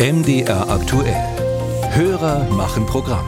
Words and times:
MDR 0.00 0.68
aktuell. 0.68 1.14
Hörer 1.92 2.50
machen 2.50 2.84
Programm. 2.84 3.24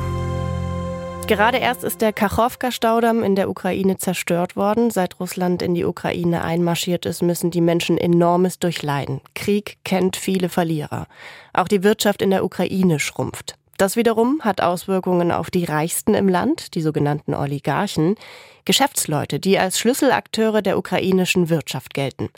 Gerade 1.29 1.59
erst 1.59 1.85
ist 1.85 2.01
der 2.01 2.13
Kachowka-Staudamm 2.13 3.23
in 3.23 3.37
der 3.37 3.49
Ukraine 3.49 3.99
zerstört 3.99 4.57
worden. 4.57 4.91
Seit 4.91 5.21
Russland 5.21 5.63
in 5.63 5.75
die 5.75 5.85
Ukraine 5.85 6.43
einmarschiert 6.43 7.07
ist, 7.07 7.23
müssen 7.23 7.53
die 7.53 7.61
Menschen 7.61 7.97
enormes 7.97 8.59
durchleiden. 8.59 9.21
Krieg 9.37 9.79
kennt 9.85 10.17
viele 10.17 10.49
Verlierer. 10.49 11.07
Auch 11.53 11.69
die 11.69 11.85
Wirtschaft 11.85 12.21
in 12.21 12.31
der 12.31 12.45
Ukraine 12.45 12.99
schrumpft. 12.99 13.57
Das 13.79 13.97
wiederum 13.97 14.41
hat 14.43 14.63
Auswirkungen 14.63 15.31
auf 15.31 15.51
die 15.51 15.65
Reichsten 15.65 16.15
im 16.15 16.29
Land, 16.29 16.75
die 16.75 16.81
sogenannten 16.81 17.35
Oligarchen, 17.35 18.17
Geschäftsleute, 18.65 19.39
die 19.39 19.59
als 19.59 19.79
Schlüsselakteure 19.79 20.63
der 20.63 20.79
ukrainischen 20.79 21.51
Wirtschaft 21.51 21.95
gelten. 21.95 22.31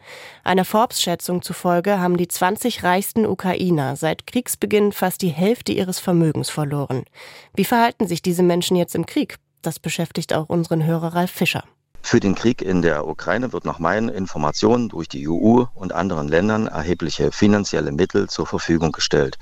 Einer 0.44 0.64
Forbes-Schätzung 0.64 1.42
zufolge 1.42 2.00
haben 2.00 2.16
die 2.16 2.28
20 2.28 2.82
reichsten 2.82 3.24
Ukrainer 3.24 3.96
seit 3.96 4.26
Kriegsbeginn 4.26 4.92
fast 4.92 5.22
die 5.22 5.28
Hälfte 5.28 5.72
ihres 5.72 6.00
Vermögens 6.00 6.50
verloren. 6.50 7.04
Wie 7.54 7.64
verhalten 7.64 8.06
sich 8.06 8.20
diese 8.20 8.42
Menschen 8.42 8.76
jetzt 8.76 8.94
im 8.94 9.06
Krieg? 9.06 9.36
Das 9.62 9.78
beschäftigt 9.78 10.34
auch 10.34 10.48
unseren 10.48 10.84
Hörer 10.84 11.14
Ralf 11.14 11.30
Fischer. 11.30 11.64
Für 12.08 12.20
den 12.20 12.34
Krieg 12.34 12.62
in 12.62 12.80
der 12.80 13.06
Ukraine 13.06 13.52
wird 13.52 13.66
nach 13.66 13.80
meinen 13.80 14.08
Informationen 14.08 14.88
durch 14.88 15.10
die 15.10 15.28
EU 15.28 15.64
und 15.74 15.92
anderen 15.92 16.26
Ländern 16.26 16.66
erhebliche 16.66 17.32
finanzielle 17.32 17.92
Mittel 17.92 18.30
zur 18.30 18.46
Verfügung 18.46 18.92
gestellt, 18.92 19.36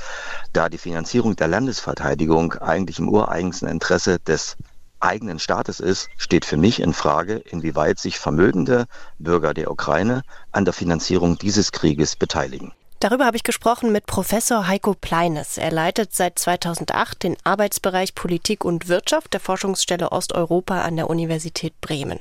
da 0.53 0.69
die 0.69 0.77
Finanzierung 0.77 1.37
der 1.37 1.47
Landesverteidigung 1.47 2.55
eigentlich 2.55 2.99
im 2.99 3.09
ureigensten 3.09 3.69
Interesse 3.69 4.19
des 4.19 4.57
eigenen 4.99 5.39
Staates 5.39 5.79
ist, 5.79 6.09
steht 6.19 6.45
für 6.45 6.57
mich 6.57 6.81
in 6.81 6.93
Frage, 6.93 7.37
inwieweit 7.37 8.01
sich 8.01 8.19
vermögende 8.19 8.87
Bürger 9.21 9.55
der 9.55 9.71
Ukraine 9.71 10.23
an 10.51 10.65
der 10.65 10.75
Finanzierung 10.75 11.39
dieses 11.39 11.71
Krieges 11.71 12.17
beteiligen. 12.17 12.73
Darüber 12.99 13.27
habe 13.27 13.37
ich 13.37 13.43
gesprochen 13.43 13.93
mit 13.93 14.07
Professor 14.07 14.67
Heiko 14.67 14.95
Pleines. 14.99 15.59
Er 15.59 15.71
leitet 15.71 16.15
seit 16.15 16.39
2008 16.39 17.25
den 17.25 17.37
Arbeitsbereich 17.45 18.15
Politik 18.15 18.65
und 18.65 18.89
Wirtschaft 18.89 19.35
der 19.35 19.41
Forschungsstelle 19.41 20.13
Osteuropa 20.13 20.81
an 20.81 20.97
der 20.97 21.11
Universität 21.11 21.79
Bremen. 21.83 22.19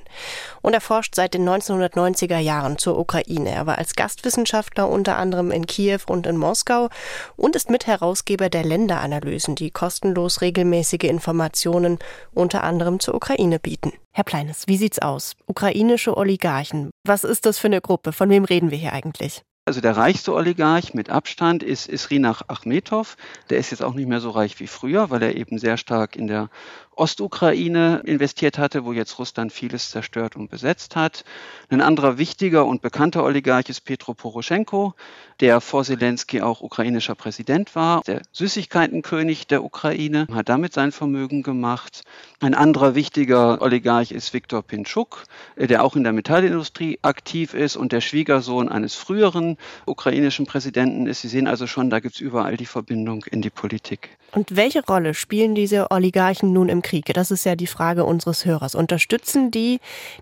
Und 0.61 0.73
er 0.73 0.81
forscht 0.81 1.15
seit 1.15 1.33
den 1.33 1.47
1990er 1.47 2.39
Jahren 2.39 2.77
zur 2.77 2.99
Ukraine. 2.99 3.51
Er 3.51 3.65
war 3.65 3.77
als 3.77 3.95
Gastwissenschaftler 3.95 4.89
unter 4.89 5.17
anderem 5.17 5.49
in 5.49 5.65
Kiew 5.65 6.01
und 6.07 6.27
in 6.27 6.35
Moskau 6.35 6.89
und 7.37 7.55
ist 7.55 7.69
Mitherausgeber 7.69 8.49
der 8.49 8.65
Länderanalysen, 8.65 9.55
die 9.55 9.71
kostenlos 9.71 10.41
regelmäßige 10.41 11.03
Informationen 11.03 11.99
unter 12.33 12.65
anderem 12.65 12.99
zur 12.99 13.15
Ukraine 13.15 13.59
bieten. 13.59 13.93
Herr 14.11 14.25
Pleines, 14.25 14.67
wie 14.67 14.77
sieht's 14.77 14.99
aus? 14.99 15.37
Ukrainische 15.45 16.17
Oligarchen. 16.17 16.89
Was 17.05 17.23
ist 17.23 17.45
das 17.45 17.59
für 17.59 17.67
eine 17.67 17.79
Gruppe? 17.79 18.11
Von 18.11 18.29
wem 18.29 18.43
reden 18.43 18.71
wir 18.71 18.77
hier 18.77 18.91
eigentlich? 18.91 19.41
Also 19.67 19.81
der 19.81 19.97
reichste 19.97 20.31
Oligarch 20.31 20.93
mit 20.93 21.09
Abstand 21.09 21.63
ist, 21.63 21.87
ist 21.87 22.11
Rinach 22.11 22.43
Achmetov. 22.49 23.17
Der 23.49 23.57
ist 23.57 23.71
jetzt 23.71 23.81
auch 23.81 23.95
nicht 23.95 24.07
mehr 24.07 24.21
so 24.21 24.29
reich 24.29 24.59
wie 24.59 24.67
früher, 24.67 25.09
weil 25.09 25.23
er 25.23 25.35
eben 25.35 25.57
sehr 25.57 25.77
stark 25.77 26.15
in 26.15 26.27
der 26.27 26.51
Ostukraine 26.95 28.01
investiert 28.05 28.57
hatte, 28.57 28.85
wo 28.85 28.93
jetzt 28.93 29.19
Russland 29.19 29.51
vieles 29.51 29.89
zerstört 29.89 30.35
und 30.35 30.49
besetzt 30.49 30.95
hat. 30.95 31.23
Ein 31.69 31.81
anderer 31.81 32.17
wichtiger 32.17 32.65
und 32.65 32.81
bekannter 32.81 33.23
Oligarch 33.23 33.69
ist 33.69 33.81
Petro 33.81 34.13
Poroschenko, 34.13 34.93
der 35.39 35.59
vor 35.61 35.83
Zelensky 35.83 36.41
auch 36.41 36.61
ukrainischer 36.61 37.15
Präsident 37.15 37.75
war, 37.75 38.01
der 38.07 38.21
Süßigkeitenkönig 38.31 39.47
der 39.47 39.63
Ukraine, 39.63 40.27
hat 40.33 40.49
damit 40.49 40.73
sein 40.73 40.91
Vermögen 40.91 41.43
gemacht. 41.43 42.03
Ein 42.39 42.53
anderer 42.53 42.95
wichtiger 42.95 43.61
Oligarch 43.61 44.11
ist 44.11 44.33
Viktor 44.33 44.61
Pinchuk, 44.61 45.23
der 45.57 45.83
auch 45.83 45.95
in 45.95 46.03
der 46.03 46.13
Metallindustrie 46.13 46.99
aktiv 47.01 47.53
ist 47.53 47.75
und 47.75 47.91
der 47.91 48.01
Schwiegersohn 48.01 48.69
eines 48.69 48.95
früheren 48.95 49.57
ukrainischen 49.85 50.45
Präsidenten 50.45 51.07
ist. 51.07 51.21
Sie 51.21 51.27
sehen 51.27 51.47
also 51.47 51.67
schon, 51.67 51.89
da 51.89 51.99
gibt 51.99 52.15
es 52.15 52.21
überall 52.21 52.55
die 52.55 52.65
Verbindung 52.65 53.25
in 53.29 53.41
die 53.41 53.49
Politik. 53.49 54.09
Und 54.31 54.55
welche 54.55 54.83
Rolle 54.85 55.13
spielen 55.13 55.55
diese 55.55 55.91
Oligarchen 55.91 56.51
nun 56.51 56.69
im 56.69 56.81
Krieg? 56.85 57.11
Das 57.13 57.31
ist 57.31 57.43
ja 57.45 57.55
die 57.55 57.67
Frage 57.67 58.05
unseres 58.05 58.45
Hörers. 58.45 58.75
Unterstützen 58.75 59.51
die 59.51 59.79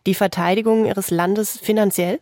die 0.07 0.16
Verteidigung 0.16 0.85
ihres 0.85 1.12
Landes 1.12 1.59
finanziell? 1.59 2.19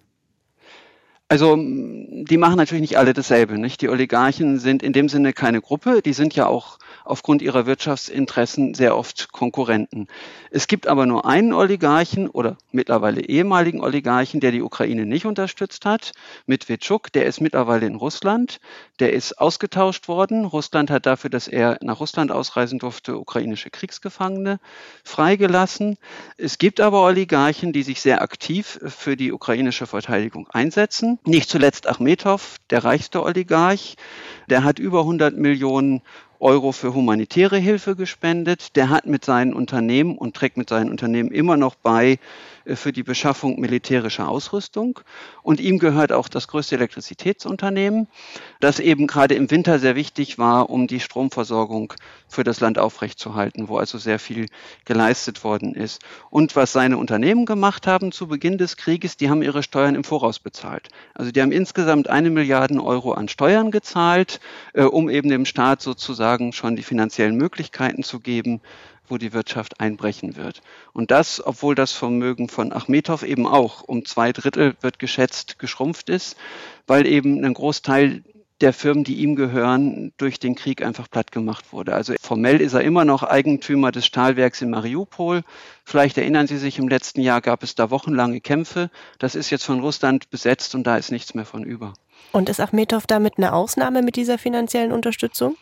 Also 1.32 1.56
die 1.58 2.36
machen 2.36 2.58
natürlich 2.58 2.82
nicht 2.82 2.98
alle 2.98 3.14
dasselbe. 3.14 3.58
Nicht? 3.58 3.80
Die 3.80 3.88
Oligarchen 3.88 4.60
sind 4.60 4.84
in 4.84 4.92
dem 4.92 5.08
Sinne 5.08 5.32
keine 5.32 5.62
Gruppe, 5.62 6.02
die 6.02 6.12
sind 6.12 6.36
ja 6.36 6.46
auch 6.46 6.78
aufgrund 7.06 7.42
ihrer 7.42 7.66
Wirtschaftsinteressen 7.66 8.74
sehr 8.74 8.98
oft 8.98 9.32
Konkurrenten. 9.32 10.08
Es 10.52 10.68
gibt 10.68 10.88
aber 10.88 11.06
nur 11.06 11.26
einen 11.26 11.54
Oligarchen 11.54 12.28
oder 12.28 12.58
mittlerweile 12.74 13.22
ehemaligen 13.22 13.82
Oligarchen, 13.82 14.42
der 14.42 14.52
die 14.52 14.62
Ukraine 14.62 15.06
nicht 15.06 15.26
unterstützt 15.26 15.86
hat, 15.86 16.12
Medvedchuk, 16.48 17.14
der 17.14 17.26
ist 17.26 17.40
mittlerweile 17.40 17.86
in 17.86 17.96
Russland, 17.96 18.60
der 19.00 19.14
ist 19.14 19.40
ausgetauscht 19.40 20.10
worden. 20.10 20.44
Russland 20.44 20.92
hat 20.92 21.06
dafür, 21.06 21.30
dass 21.30 21.48
er 21.48 21.78
nach 21.82 22.02
Russland 22.02 22.34
ausreisen 22.34 22.78
durfte, 22.78 23.18
ukrainische 23.18 23.70
Kriegsgefangene 23.70 24.60
freigelassen. 25.06 25.98
Es 26.36 26.58
gibt 26.58 26.82
aber 26.82 27.04
Oligarchen, 27.04 27.72
die 27.72 27.84
sich 27.84 28.02
sehr 28.02 28.22
aktiv 28.22 28.82
für 28.86 29.16
die 29.16 29.32
ukrainische 29.32 29.88
Verteidigung 29.88 30.50
einsetzen. 30.50 31.20
Nicht 31.26 31.50
zuletzt 31.50 31.88
Achmetov, 31.88 32.58
der 32.72 32.84
reichste 32.84 33.22
Oligarch, 33.22 33.96
der 34.50 34.64
hat 34.64 34.80
über 34.80 35.02
100 35.02 35.38
Millionen 35.38 36.02
Euro 36.42 36.72
für 36.72 36.94
humanitäre 36.94 37.58
Hilfe 37.58 37.96
gespendet. 37.96 38.76
Der 38.76 38.90
hat 38.90 39.06
mit 39.06 39.24
seinen 39.24 39.54
Unternehmen 39.54 40.18
und 40.18 40.36
trägt 40.36 40.58
mit 40.58 40.70
seinen 40.70 40.90
Unternehmen 40.90 41.32
immer 41.32 41.56
noch 41.56 41.76
bei 41.76 42.20
äh, 42.66 42.76
für 42.76 42.92
die 42.92 43.04
Beschaffung 43.04 43.60
militärischer 43.60 44.28
Ausrüstung. 44.28 45.00
Und 45.44 45.60
ihm 45.60 45.80
gehört 45.80 46.12
auch 46.12 46.28
das 46.28 46.48
größte 46.48 46.76
Elektrizitätsunternehmen, 46.76 48.08
das 48.60 48.80
eben 48.80 49.08
gerade 49.08 49.36
im 49.36 49.50
Winter 49.52 49.80
sehr 49.80 49.96
wichtig 49.96 50.38
war, 50.38 50.70
um 50.70 50.88
die 50.88 51.00
Stromversorgung 51.00 51.94
für 52.28 52.44
das 52.44 52.60
Land 52.60 52.78
aufrechtzuerhalten, 52.78 53.68
wo 53.68 53.78
also 53.78 53.98
sehr 53.98 54.20
viel 54.20 54.48
geleistet 54.86 55.44
worden 55.44 55.74
ist. 55.74 56.02
Und 56.30 56.56
was 56.56 56.72
seine 56.72 56.98
Unternehmen 56.98 57.46
gemacht 57.46 57.88
haben 57.88 58.12
zu 58.12 58.28
Beginn 58.28 58.58
des 58.58 58.78
Krieges, 58.78 59.18
die 59.18 59.30
haben 59.30 59.42
ihre 59.42 59.64
Steuern 59.64 59.96
im 59.96 60.04
Voraus 60.04 60.40
bezahlt. 60.40 60.90
Also 61.14 61.32
die 61.32 61.42
haben 61.42 61.52
insgesamt 61.52 62.10
eine 62.10 62.30
Milliarde 62.30 62.62
Euro 62.82 63.14
an 63.14 63.28
Steuern 63.28 63.72
gezahlt, 63.72 64.40
äh, 64.74 64.84
um 64.84 65.10
eben 65.10 65.30
dem 65.30 65.46
Staat 65.46 65.82
sozusagen 65.82 66.31
schon 66.54 66.76
die 66.76 66.84
finanziellen 66.84 67.36
Möglichkeiten 67.36 68.04
zu 68.04 68.20
geben, 68.20 68.62
wo 69.08 69.18
die 69.18 69.34
Wirtschaft 69.34 69.80
einbrechen 69.80 70.38
wird. 70.38 70.62
Und 70.94 71.12
das, 71.12 71.46
obwohl 71.46 71.76
das 71.76 71.92
Vermögen 71.92 72.48
von 72.48 72.72
Achmetov 72.72 73.24
eben 73.24 73.46
auch 73.46 73.84
um 73.84 74.06
zwei 74.06 74.32
Drittel, 74.32 74.76
wird 74.82 75.00
geschätzt, 75.00 75.60
geschrumpft 75.60 76.10
ist, 76.10 76.38
weil 76.88 77.06
eben 77.06 77.44
ein 77.44 77.54
Großteil 77.54 78.24
der 78.62 78.74
Firmen, 78.74 79.04
die 79.04 79.16
ihm 79.16 79.36
gehören, 79.36 80.14
durch 80.18 80.40
den 80.40 80.56
Krieg 80.56 80.84
einfach 80.84 81.10
platt 81.10 81.32
gemacht 81.32 81.74
wurde. 81.74 81.94
Also 81.94 82.14
formell 82.22 82.62
ist 82.62 82.74
er 82.74 82.82
immer 82.82 83.06
noch 83.06 83.24
Eigentümer 83.24 83.92
des 83.92 84.06
Stahlwerks 84.06 84.62
in 84.62 84.70
Mariupol. 84.70 85.42
Vielleicht 85.84 86.18
erinnern 86.18 86.48
Sie 86.48 86.58
sich, 86.58 86.78
im 86.78 86.88
letzten 86.88 87.22
Jahr 87.22 87.42
gab 87.42 87.64
es 87.64 87.76
da 87.76 87.90
wochenlange 87.90 88.40
Kämpfe. 88.40 88.90
Das 89.18 89.36
ist 89.36 89.50
jetzt 89.50 89.64
von 89.64 89.80
Russland 89.80 90.30
besetzt 90.30 90.76
und 90.76 90.86
da 90.86 90.98
ist 90.98 91.12
nichts 91.12 91.34
mehr 91.34 91.46
von 91.46 91.64
über. 91.64 91.94
Und 92.32 92.50
ist 92.50 92.60
Achmetov 92.60 93.08
damit 93.08 93.34
eine 93.38 93.54
Ausnahme 93.54 94.04
mit 94.04 94.16
dieser 94.16 94.38
finanziellen 94.38 94.92
Unterstützung? 94.92 95.58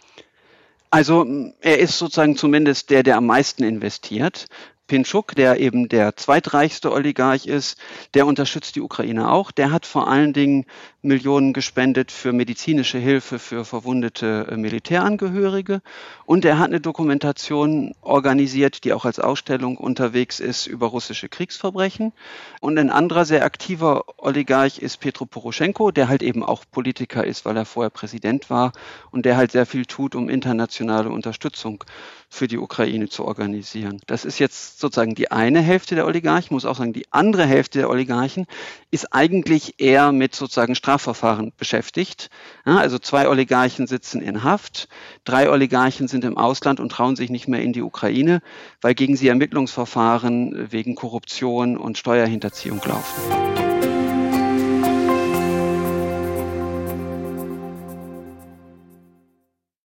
Also 0.91 1.25
er 1.61 1.79
ist 1.79 1.97
sozusagen 1.97 2.35
zumindest 2.35 2.89
der, 2.89 3.03
der 3.03 3.17
am 3.17 3.27
meisten 3.27 3.63
investiert. 3.63 4.47
Pinchuk, 4.87 5.35
der 5.35 5.59
eben 5.59 5.87
der 5.87 6.15
zweitreichste 6.15 6.91
Oligarch 6.91 7.45
ist, 7.45 7.79
der 8.15 8.25
unterstützt 8.25 8.75
die 8.75 8.81
Ukraine 8.81 9.31
auch. 9.31 9.51
Der 9.51 9.71
hat 9.71 9.85
vor 9.85 10.07
allen 10.07 10.33
Dingen 10.33 10.65
Millionen 11.01 11.53
gespendet 11.53 12.11
für 12.11 12.33
medizinische 12.33 12.97
Hilfe 12.97 13.39
für 13.39 13.63
verwundete 13.63 14.47
äh, 14.51 14.57
Militärangehörige. 14.57 15.81
Und 16.25 16.43
er 16.43 16.59
hat 16.59 16.67
eine 16.67 16.81
Dokumentation 16.81 17.95
organisiert, 18.01 18.83
die 18.83 18.91
auch 18.91 19.05
als 19.05 19.19
Ausstellung 19.19 19.77
unterwegs 19.77 20.41
ist 20.41 20.67
über 20.67 20.87
russische 20.87 21.29
Kriegsverbrechen. 21.29 22.11
Und 22.59 22.77
ein 22.77 22.89
anderer 22.89 23.23
sehr 23.23 23.45
aktiver 23.45 24.03
Oligarch 24.17 24.79
ist 24.79 24.97
Petro 24.97 25.25
Poroschenko, 25.25 25.91
der 25.91 26.09
halt 26.09 26.21
eben 26.21 26.43
auch 26.43 26.65
Politiker 26.69 27.23
ist, 27.23 27.45
weil 27.45 27.55
er 27.55 27.65
vorher 27.65 27.89
Präsident 27.89 28.49
war 28.49 28.73
und 29.11 29.25
der 29.25 29.37
halt 29.37 29.51
sehr 29.53 29.65
viel 29.65 29.85
tut, 29.85 30.15
um 30.15 30.27
internationale 30.27 31.09
Unterstützung 31.09 31.85
für 32.29 32.47
die 32.47 32.59
Ukraine 32.59 33.09
zu 33.09 33.25
organisieren. 33.25 34.01
Das 34.05 34.23
ist 34.23 34.37
jetzt 34.37 34.79
sozusagen 34.79 35.15
die 35.15 35.31
eine 35.31 35.61
Hälfte 35.61 35.95
der 35.95 36.05
Oligarchen. 36.05 36.53
Muss 36.53 36.65
auch 36.65 36.75
sagen, 36.75 36.93
die 36.93 37.11
andere 37.11 37.45
Hälfte 37.45 37.79
der 37.79 37.89
Oligarchen 37.89 38.45
ist 38.91 39.13
eigentlich 39.13 39.79
eher 39.79 40.11
mit 40.11 40.35
sozusagen 40.35 40.75
Strafverfahren 40.89 41.51
beschäftigt. 41.55 42.31
Ja, 42.65 42.77
also 42.77 42.97
zwei 42.97 43.29
Oligarchen 43.29 43.85
sitzen 43.85 44.23
in 44.23 44.43
Haft, 44.43 44.87
drei 45.23 45.51
Oligarchen 45.51 46.07
sind 46.07 46.25
im 46.25 46.35
Ausland 46.35 46.79
und 46.79 46.91
trauen 46.91 47.15
sich 47.15 47.29
nicht 47.29 47.47
mehr 47.47 47.61
in 47.61 47.73
die 47.73 47.83
Ukraine, 47.83 48.41
weil 48.81 48.95
gegen 48.95 49.15
sie 49.15 49.27
Ermittlungsverfahren 49.27 50.71
wegen 50.71 50.95
Korruption 50.95 51.77
und 51.77 51.99
Steuerhinterziehung 51.99 52.81
laufen. 52.83 53.78